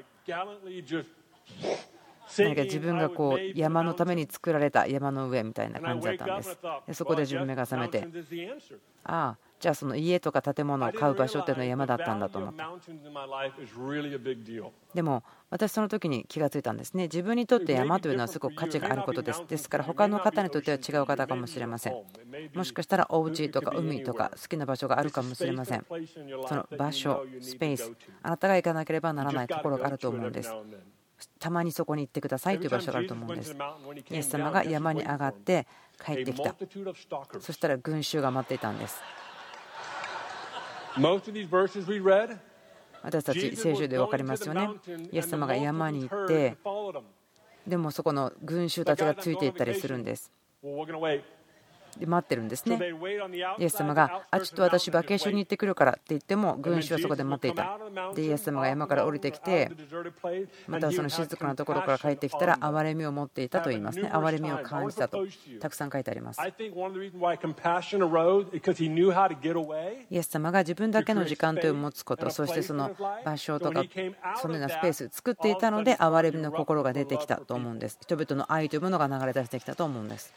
[2.39, 6.57] 何か自分がこう山のために作られた山の上みたいな感じだったんです。
[6.87, 8.07] でそこで自分目が覚めて、
[9.03, 12.69] ああ、じゃあその家とか建物を買う場所っていうのは山だったんだと思った
[14.93, 17.03] でも私その時に気がついたんですね。
[17.03, 19.45] 自分にとって山というのはすごく価値があることです。
[19.47, 21.93] ですから他の方にとっては違う方かもしれません。
[22.53, 25.85] もしかしたらお家とか海とか好きな場所があるかもしれません。
[26.47, 30.53] その場所スペースあなたが行かなければならないところがあると思うんです
[31.39, 33.55] たまにそこに行ってくださいという場所があると思うんです。
[34.09, 35.67] イエス様が山に上がって
[36.03, 36.55] 帰ってきた。
[37.39, 39.01] そしたら群衆が待っていたんです。
[43.01, 44.69] 私たち聖書で分かりますよね。
[45.11, 46.57] イエス様が山に行って、
[47.67, 50.31] でもそこの群衆たちがついていったりするんです。
[51.99, 52.79] で待ってるんですね。
[53.59, 57.77] イエス様が、あ、ちょっと私、バケーションに行ってくるからって言っても、群衆はそこで待っていた。
[58.15, 59.69] で、イエス様が山から降りてきて、
[60.67, 64.09] またその静かなところから帰ってきたら、憐れみを持っていたと言いますね。
[64.09, 65.25] 憐れみを感じたと、
[65.59, 66.39] たくさん書いてあります。
[70.09, 73.83] イエス様が自分だけの時間というを持つこと、そしてその場所とか、
[74.37, 77.97] そのようなスペースを作っていたので、憐れみの心が出てきたと思うんです。
[78.01, 80.33] 人々の愛というものが流れ出してきたと思うんです。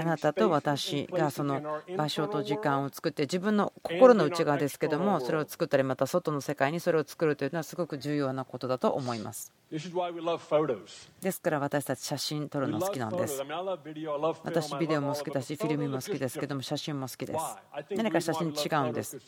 [0.00, 9.52] あなたと私がその場所と時間を作って自分の心の内側ですけどもそれを作ったりまた外の世界にそれを作るというのはすごく重要なことだと思います。
[11.20, 13.42] ですから私たち写真撮るの好きなんです。
[14.44, 17.40] 私ビデオも好きだしフィルムも好きですけども写真も好きです。
[17.96, 19.18] 何か写真違うんです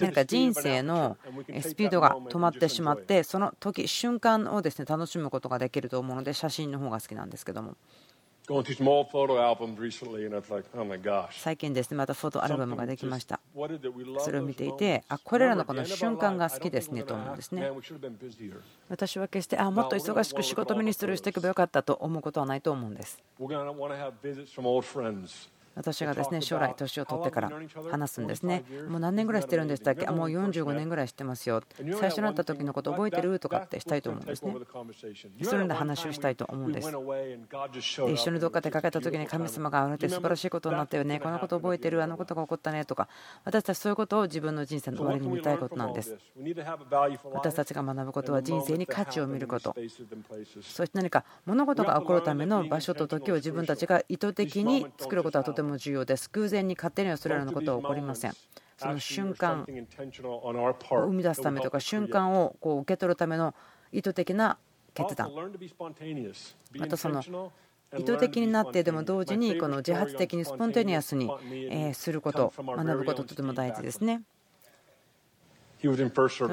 [0.00, 1.16] なんか人生の
[1.62, 7.76] スピードが止まってしまってその時瞬間をですね楽しむことができると思うので写真の方が好きなんですけども。
[11.32, 13.40] 最近ですねまたフォトアルバムができました。
[14.20, 17.68] それを見ていてあこれらのこの瞬間が好きですねと思うんですね。
[18.88, 23.20] 私は決してあもっと忙しく仕事ミニストリーしていけばよかったと思うことはないと思うんです
[25.76, 27.52] 私がですね将来年を取ってから
[27.90, 28.64] 話すんですね。
[28.88, 30.06] もう何年ぐらいしてるんでしたっけ？
[30.06, 31.62] もう45年ぐらいしてますよ。
[32.00, 33.38] 最初になった時のこと覚えてる？
[33.38, 34.54] とかってしたいと思うんですね。
[35.42, 36.88] それで話をしたいと思うんです。
[36.88, 41.20] 一緒にどっか出かけた時に神様があなて素晴らしいことになったよね。
[41.20, 42.02] このこと覚えてる？
[42.02, 42.84] あのことが起こったね？
[42.84, 43.08] とか。
[43.44, 46.16] 私たちそういうことを自分の人生の終わりに見たいことなんです。
[47.32, 49.74] 私たちが学ぶことは人生に価値を見ること。
[50.62, 56.30] そして何か物事が起こるための場所と時を自分たちが意図的に作ることはとてもも重要です。
[56.32, 58.32] 偶然に勝手にはそれらのことは起こりません。
[58.78, 63.54] その瞬間を生み出すためとか瞬間をこう受け取るための
[63.90, 64.58] 意図的な
[64.92, 65.30] 決断
[66.78, 67.22] またその
[67.96, 71.30] 意図的になってでも同時にこの自発的にスポンテニアスに
[71.94, 74.22] すること学ぶこととても大事ですね。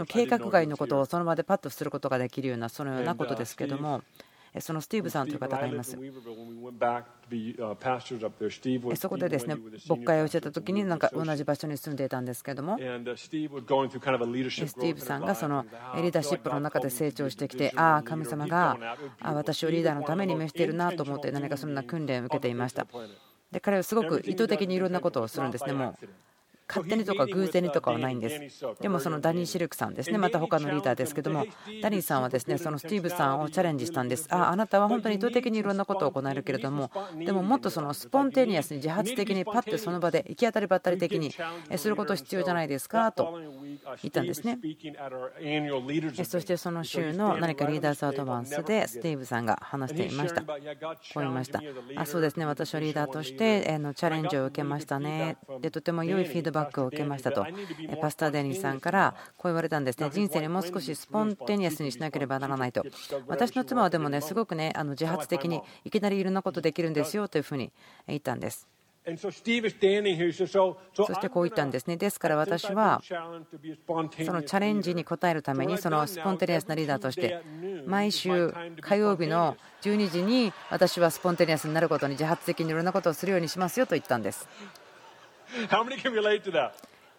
[0.08, 4.02] 計画外のことをその場でパッとすることができるようなそのようなことですけども
[4.60, 5.98] そのスティーブさんという方がいます。
[8.96, 9.56] そこでですね
[9.90, 12.78] 牧会をしてた時になんか同じ場所に住んでいたんですけども。
[12.78, 12.82] ス
[13.30, 18.78] ティーブさんがそのリーダーシップの中で成長してきてああ神様が
[19.22, 22.86] 私をリーダーのために召しているなと思って何かそんな訓練を受けていました。
[23.52, 25.74] で彼はすごく意図的にいろんなことをするんですね。
[25.74, 26.08] もう
[26.74, 28.66] 勝手にとか偶然にとかはないんです。
[28.82, 31.46] でもそのダニー・シルクさんですね、また他のリーダーですけども、
[31.82, 34.28] ダニーさんはですねそのスティーブさんをチャレンジしたんです。
[34.30, 41.34] ああなたは本当に意図的にいろんなことを行えるけれども、でももっとそのスポンテニアスに自発的にパッてその場で行き当たりばったり的に
[41.78, 43.40] すること必要じゃないですかと
[44.02, 44.60] 言ったんですね。
[46.24, 50.42] そしてその週の何かリーダーズアドバンスでスティーブさんが話していました。
[50.42, 50.48] こ
[51.16, 51.62] う言いました。
[51.96, 55.38] あそうですね、私はリーダーとしてのチャレンジを受けましたね。
[55.62, 57.46] でとても良いフィードバッマークを受けましたと。
[58.02, 60.10] パスター・デニーさんからこう言われたんですね。
[60.12, 62.84] 人生にもう少しスポンテニアスにしなければならないと。
[63.28, 67.72] 私の妻はでもねすごくねあの自発的にいきなりいろんなことできるんですよというふうに
[68.08, 68.68] 言ったんです。
[69.06, 69.42] そし
[71.20, 71.98] てこう言ったんですね。
[71.98, 77.42] ですから私はそのチャレンジに応えるためにそのスポンテニアスなリーダーとして
[77.86, 84.48] 毎週火曜日の12時に私はスポンテニアスになることに自発的にいろんなことをするようにしますよと言ったんです。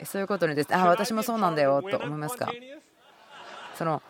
[0.05, 0.71] そういうことにです。
[0.71, 2.53] ね、あ私もそうなんだよと思いますか。
[3.75, 4.03] その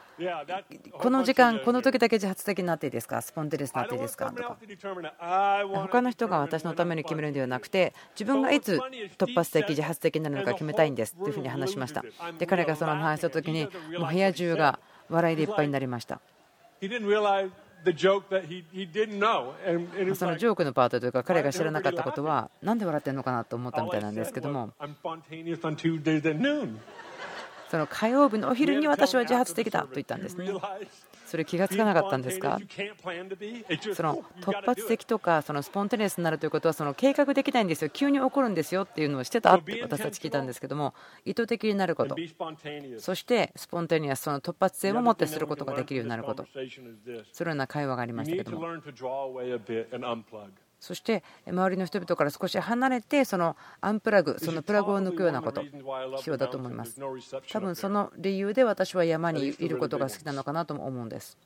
[0.93, 4.31] この時間、この時だけ自発的になっていいですか、スポンテレスになっていいですか？
[4.31, 4.57] とか、
[5.75, 8.79] 他の人が私のために決めるんではなくて、自分がいつ
[9.18, 12.05] 突発的、自発的になるのか決めたいんですというふうに話しました。
[12.39, 13.68] で、彼がその話した時に、
[13.99, 16.20] もう部屋中が笑いでいっぱいになりました。
[20.14, 24.72] そのジョークのパートというか彼が知らなかったことは何で笑ってるのかなと思ったみたいなんですけども。
[27.70, 30.47] その火曜日のお昼に私は自発的だと言ったんですね。
[31.35, 32.61] それ気がつかなかったんですか？
[33.93, 37.91] その突発的とかそのスポンテニアスになるということはその計画できないんですよ。
[37.91, 42.14] 急に起こるんですよっていうのをしてたって私たち聞いたんですけども意図的になること。
[42.99, 46.47] そしてスポンテニアスその突発性をもってすることができるようになること。
[47.32, 48.64] そのような会話がありましたけども。
[50.85, 57.01] そして周りの人々から少し離れてそのアンプラグそのプラグを抜くようなこと必要だと思います。
[57.51, 61.39] 多分その理由で私は山にいることが好きなのかなとも思うんです。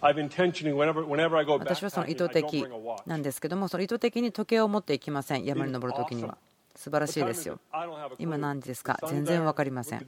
[0.00, 2.66] 私はその意図的
[3.04, 5.44] なんですけどもその意図的に時計を持っていきません。
[5.44, 6.38] 山に登るときには。
[6.74, 7.58] 素晴らしいですよ。
[8.18, 8.98] 今何時ですか？
[9.08, 9.98] 全然分かりません。
[9.98, 10.04] ご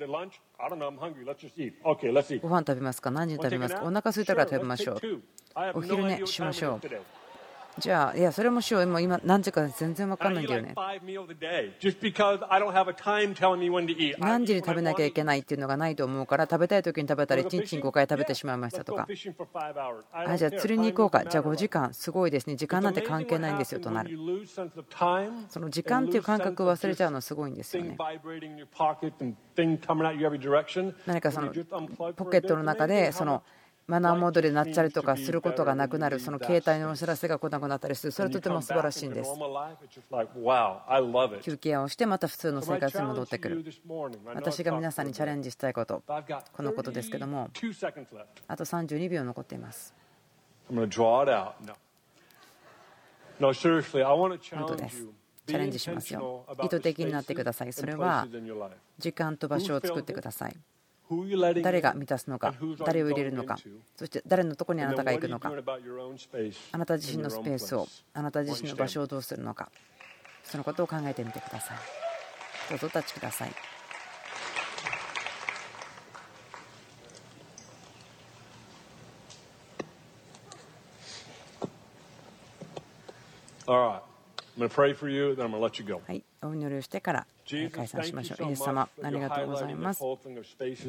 [2.48, 3.10] 飯食べますか？
[3.10, 3.82] 何時に食べますか？
[3.82, 5.00] お腹空いたから食べましょう。
[5.74, 6.80] お昼寝しましょう
[7.78, 10.74] じゃあ、いや、それもしよう、今、今何時か全然分かんないんだよね。
[14.18, 19.06] 何時に食べなきゃいけないっていうのがないと思うから、食べたい時に食べたら、1日に5回食べてしまいましたとか、
[20.12, 24.10] あじゃあ釣りに行こうか、じゃあ5時間、すごいですね、時間なんて関係ないんですよとなる。
[25.48, 27.96] その時間っていう感覚を忘れちゃうのすごいんですよね。
[31.06, 31.48] 何かその
[32.16, 33.42] ポケットの中で、その、
[33.88, 39.30] マナーモードでなっちゃりとかすることがなくなる、その携帯のお知らせが来なくなったりする、それはとても素晴らしいんです。
[41.40, 43.64] 休憩をして、また普通の生活に戻ってくる。
[44.34, 46.02] 私が皆さんにチャレンジしたいこと、
[46.52, 47.48] このことですけども、
[48.46, 49.94] あと32秒残っています。
[50.68, 50.86] 本
[54.66, 55.06] 当です。
[55.46, 56.44] チャレンジしますよ。
[56.62, 57.72] 意図的になってください。
[57.72, 58.28] それは
[58.98, 60.56] 時間と場所を作ってください。
[61.62, 62.54] 誰が満たすのか、
[62.84, 63.56] 誰を入れるのか、
[63.96, 65.50] そして誰のところにあなたが行くのか、
[66.72, 69.70] あなた自身のスペースを、あなた自身の場所をどうするのか、
[70.44, 71.76] そのことを考えてみてください。
[72.70, 73.52] どうぞお立ちください。
[86.06, 87.26] はい、お祈りをしてから
[87.70, 88.48] 解散しましょう。
[88.48, 90.02] イエス様、ありがとうございます。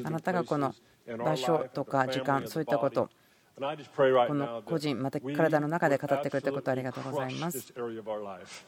[0.04, 0.74] あなたがこの
[1.18, 3.10] 場所とか時間、そういったこと、
[3.60, 7.74] この個人、また体の中で語ってくれたことありがとうございます。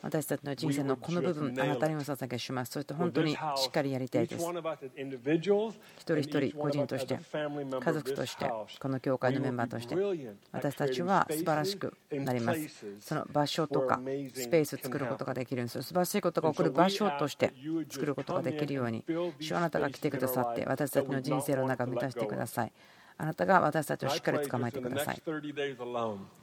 [0.01, 2.71] 私たちの人生のこの部分、あなたにお捧げします。
[2.71, 3.37] そして本当にし
[3.67, 4.45] っかりやりたいです。
[4.45, 7.17] 一人一人、個人として、
[7.79, 9.95] 家族として、この教会のメンバーとして、
[10.51, 12.85] 私たちは素晴らしくなります。
[12.99, 14.01] その場所とか
[14.33, 15.81] スペースを作ることができるんです。
[15.81, 17.53] 素晴らしいことが起こる場所として
[17.89, 19.05] 作ることができるように、
[19.39, 22.71] 主あなたが来てくださって、私たちの人生の中を満たしてください。
[23.22, 25.22] あなたが私たちをしっかり捕まえてください。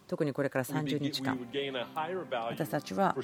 [0.09, 1.39] 特にこれから30日間、
[2.51, 3.15] 私たちは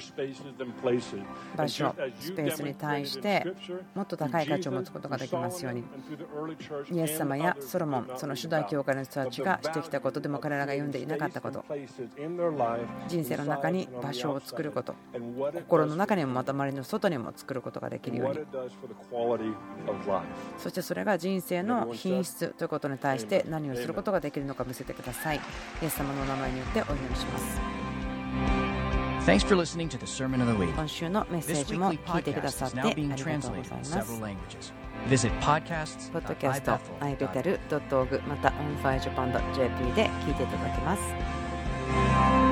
[1.57, 3.43] 場所、スペースに対して
[3.95, 5.83] もっと高い価値を持つことができますように、
[6.91, 11.65] イエス様やソロモン、その主題教会の人たちがしてきたことでも彼らが読んでいなかったこと、
[13.07, 14.93] 人生の中に場所を作ること、
[15.67, 18.39] 心の中にもまた周りの外にも作ることができるように、
[20.59, 25.37] そしてそれが人生の品質ということに対して何をすることができるのか見せてください。
[25.81, 27.59] イエス様のお名前によってお祈りします。
[30.73, 33.95] 今週のメッセージも聞いてくださってありがとうございます。
[36.11, 38.49] ポッドキャスト ibetel.org また
[38.83, 42.44] onfirejapan.jp で聞いていただけます。